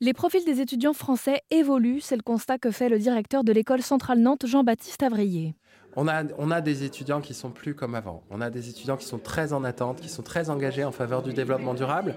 Les 0.00 0.12
profils 0.12 0.44
des 0.44 0.60
étudiants 0.60 0.92
français 0.92 1.42
évoluent, 1.50 2.00
c'est 2.00 2.14
le 2.14 2.22
constat 2.22 2.56
que 2.58 2.70
fait 2.70 2.88
le 2.88 3.00
directeur 3.00 3.42
de 3.42 3.50
l'école 3.50 3.82
centrale 3.82 4.20
Nantes, 4.20 4.46
Jean-Baptiste 4.46 5.02
Avrier. 5.02 5.56
On 5.96 6.06
a, 6.06 6.60
des 6.60 6.84
étudiants 6.84 7.20
qui 7.20 7.34
sont 7.34 7.50
plus 7.50 7.74
comme 7.74 7.96
avant. 7.96 8.22
On 8.30 8.40
a 8.40 8.50
des 8.50 8.68
étudiants 8.68 8.96
qui 8.96 9.06
sont 9.06 9.18
très 9.18 9.52
en 9.52 9.64
attente, 9.64 10.00
qui 10.00 10.08
sont 10.08 10.22
très 10.22 10.48
engagés 10.48 10.84
en 10.84 10.92
faveur 10.92 11.22
du 11.22 11.32
développement 11.32 11.74
durable. 11.74 12.14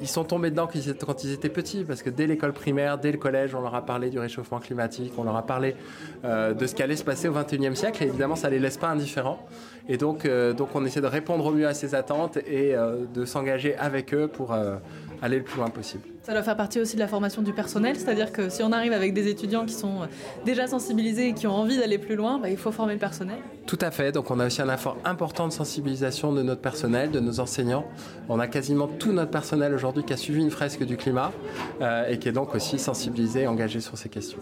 Ils, 0.00 0.08
sont 0.08 0.24
tombés 0.24 0.50
dedans 0.50 0.66
quand 0.66 1.22
ils 1.22 1.30
étaient 1.30 1.48
petits, 1.48 1.84
parce 1.84 2.02
que 2.02 2.10
dès 2.10 2.26
l'école 2.26 2.52
primaire, 2.52 2.98
dès 2.98 3.12
le 3.12 3.18
collège, 3.18 3.54
on 3.54 3.60
leur 3.60 3.76
a 3.76 3.86
parlé 3.86 4.10
du 4.10 4.18
réchauffement 4.18 4.58
climatique, 4.58 5.12
on 5.18 5.22
leur 5.22 5.36
a 5.36 5.46
parlé 5.46 5.76
euh, 6.24 6.52
de 6.54 6.66
ce 6.66 6.74
qui 6.74 6.82
allait 6.82 6.96
se 6.96 7.04
passer 7.04 7.28
au 7.28 7.32
XXIe 7.32 7.76
siècle, 7.76 8.02
et 8.02 8.08
évidemment, 8.08 8.34
ça 8.34 8.48
ne 8.48 8.54
les 8.54 8.58
laisse 8.58 8.78
pas 8.78 8.88
indifférents. 8.88 9.46
Et 9.92 9.98
donc, 9.98 10.24
euh, 10.24 10.54
donc, 10.54 10.70
on 10.74 10.86
essaie 10.86 11.02
de 11.02 11.06
répondre 11.06 11.44
au 11.44 11.50
mieux 11.50 11.66
à 11.66 11.74
ces 11.74 11.94
attentes 11.94 12.38
et 12.38 12.74
euh, 12.74 13.04
de 13.12 13.26
s'engager 13.26 13.76
avec 13.76 14.14
eux 14.14 14.26
pour 14.26 14.54
aller 15.20 15.36
le 15.36 15.44
plus 15.44 15.58
loin 15.58 15.68
possible. 15.68 16.04
Ça 16.22 16.32
doit 16.32 16.42
faire 16.42 16.56
partie 16.56 16.80
aussi 16.80 16.94
de 16.94 17.00
la 17.00 17.08
formation 17.08 17.42
du 17.42 17.52
personnel, 17.52 17.96
c'est-à-dire 17.96 18.32
que 18.32 18.48
si 18.48 18.62
on 18.62 18.72
arrive 18.72 18.94
avec 18.94 19.12
des 19.12 19.28
étudiants 19.28 19.66
qui 19.66 19.74
sont 19.74 20.08
déjà 20.46 20.66
sensibilisés 20.66 21.28
et 21.28 21.34
qui 21.34 21.46
ont 21.46 21.54
envie 21.54 21.76
d'aller 21.76 21.98
plus 21.98 22.16
loin, 22.16 22.38
bah, 22.38 22.48
il 22.48 22.56
faut 22.56 22.72
former 22.72 22.94
le 22.94 22.98
personnel. 22.98 23.36
Tout 23.66 23.78
à 23.82 23.90
fait, 23.90 24.12
donc 24.12 24.30
on 24.30 24.40
a 24.40 24.46
aussi 24.46 24.62
un 24.62 24.72
effort 24.72 24.96
important 25.04 25.46
de 25.46 25.52
sensibilisation 25.52 26.32
de 26.32 26.42
notre 26.42 26.62
personnel, 26.62 27.10
de 27.10 27.20
nos 27.20 27.38
enseignants. 27.38 27.84
On 28.30 28.40
a 28.40 28.46
quasiment 28.46 28.88
tout 28.88 29.12
notre 29.12 29.30
personnel 29.30 29.74
aujourd'hui 29.74 30.04
qui 30.04 30.14
a 30.14 30.16
suivi 30.16 30.40
une 30.40 30.50
fresque 30.50 30.84
du 30.84 30.96
climat 30.96 31.32
euh, 31.82 32.08
et 32.08 32.18
qui 32.18 32.28
est 32.28 32.32
donc 32.32 32.54
aussi 32.54 32.78
sensibilisé 32.78 33.42
et 33.42 33.46
engagé 33.46 33.80
sur 33.80 33.98
ces 33.98 34.08
questions. 34.08 34.40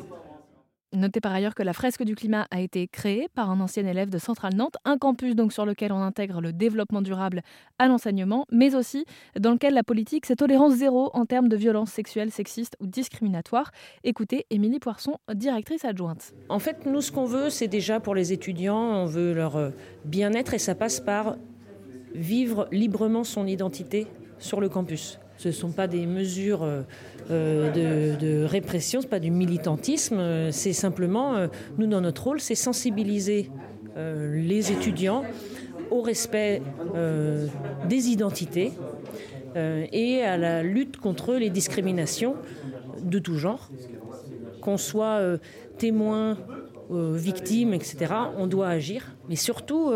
Notez 0.93 1.21
par 1.21 1.33
ailleurs 1.33 1.55
que 1.55 1.63
la 1.63 1.73
fresque 1.73 2.03
du 2.03 2.17
climat 2.17 2.49
a 2.51 2.61
été 2.61 2.89
créée 2.89 3.29
par 3.37 3.49
un 3.49 3.61
ancien 3.61 3.87
élève 3.87 4.11
de 4.11 4.19
Centrale 4.19 4.55
Nantes, 4.57 4.77
un 4.85 4.99
campus 4.99 5.37
donc 5.37 5.53
sur 5.53 5.65
lequel 5.65 5.93
on 5.93 6.03
intègre 6.03 6.41
le 6.41 6.53
développement 6.53 7.01
durable 7.01 7.43
à 7.79 7.87
l'enseignement, 7.87 8.45
mais 8.51 8.75
aussi 8.75 9.05
dans 9.39 9.53
lequel 9.53 9.75
la 9.75 9.85
politique 9.85 10.27
c'est 10.27 10.35
tolérance 10.35 10.75
zéro 10.75 11.11
en 11.15 11.27
termes 11.27 11.49
de 11.49 11.57
violences 11.57 11.93
sexuelles, 11.93 12.33
sexistes 12.33 12.77
ou 12.81 12.89
discriminatoires. 12.89 13.71
Écoutez 14.03 14.47
Émilie 14.51 14.81
Poisson, 14.81 15.19
directrice 15.33 15.85
adjointe. 15.85 16.35
En 16.49 16.59
fait, 16.59 16.85
nous 16.87 17.03
ce 17.03 17.13
qu'on 17.13 17.25
veut, 17.25 17.51
c'est 17.51 17.69
déjà 17.69 18.01
pour 18.01 18.17
les 18.17 18.33
étudiants, 18.33 18.81
on 18.81 19.07
veut 19.07 19.33
leur 19.33 19.55
euh, 19.55 19.71
bien-être 20.05 20.55
et 20.55 20.59
ça 20.59 20.75
passe 20.75 20.99
par 20.99 21.37
vivre 22.17 22.67
librement 22.73 23.23
son 23.23 23.47
identité 23.47 24.09
sur 24.39 24.61
le 24.61 24.69
campus. 24.69 25.21
Ce 25.41 25.49
ne 25.49 25.53
sont 25.53 25.71
pas 25.71 25.87
des 25.87 26.05
mesures 26.05 26.63
euh, 26.63 26.83
euh, 27.31 28.17
de, 28.19 28.45
répression, 28.45 29.01
ce 29.01 29.07
n'est 29.07 29.11
pas 29.11 29.21
du 29.21 29.31
militantisme, 29.31 30.19
euh, 30.19 30.53
c'est 30.53 30.75
simplement, 30.75 31.49
nous 31.79 31.87
dans 31.87 32.03
notre 32.03 32.25
rôle, 32.25 32.41
c'est 32.41 32.55
sensibiliser 32.55 33.51
les 33.97 34.71
étudiants 34.71 35.25
au 35.91 36.03
respect 36.03 36.63
des 37.89 38.09
identités 38.09 38.73
et 39.57 40.23
à 40.23 40.37
la 40.37 40.63
lutte 40.63 40.99
contre 40.99 41.35
les 41.35 41.51
discriminations 41.51 42.37
de 43.03 43.19
tout 43.19 43.37
genre. 43.37 43.71
Qu'on 44.61 44.77
soit 44.77 45.21
témoin, 45.77 46.39
victime, 46.91 47.75
etc., 47.75 48.15
on 48.39 48.47
doit 48.47 48.69
agir. 48.69 49.17
Mais 49.29 49.37
surtout, 49.37 49.91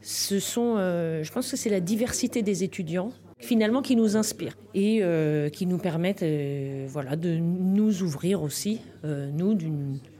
ce 0.00 0.38
sont, 0.40 0.76
je 0.78 1.32
pense 1.32 1.50
que 1.50 1.56
c'est 1.56 1.70
la 1.70 1.80
diversité 1.80 2.42
des 2.42 2.64
étudiants 2.64 3.12
finalement 3.52 3.82
qui 3.82 3.96
nous 3.96 4.16
inspirent 4.16 4.56
et 4.72 5.00
euh, 5.02 5.50
qui 5.50 5.66
nous 5.66 5.76
permettent 5.76 6.22
euh, 6.22 6.86
voilà, 6.88 7.16
de 7.16 7.36
nous 7.36 8.02
ouvrir 8.02 8.42
aussi, 8.42 8.80
euh, 9.04 9.30
nous 9.30 9.54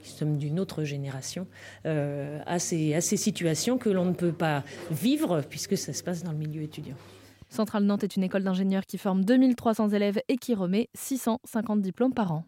qui 0.03 0.11
sommes 0.11 0.37
d'une 0.37 0.61
autre 0.61 0.85
génération, 0.85 1.47
à, 1.87 2.59
ces, 2.59 2.93
à 2.93 3.01
ces 3.01 3.17
situations 3.17 3.79
que 3.79 3.89
l'on 3.89 4.05
ne 4.05 4.13
peut 4.13 4.33
pas 4.33 4.65
vivre 4.91 5.41
puisque 5.49 5.79
ça 5.79 5.95
se 5.95 6.03
passe 6.03 6.23
dans 6.23 6.33
le 6.33 6.37
milieu 6.37 6.61
étudiant. 6.61 6.97
Centrale 7.49 7.85
Nantes 7.85 8.05
est 8.05 8.17
une 8.17 8.25
école 8.25 8.45
d'ingénieurs 8.45 8.85
qui 8.85 8.99
forme 8.99 9.25
2300 9.25 9.89
élèves 9.91 10.21
et 10.29 10.37
qui 10.37 10.55
remet 10.55 10.91
650 10.95 11.81
diplômes 11.81 12.13
par 12.13 12.33
an. 12.33 12.45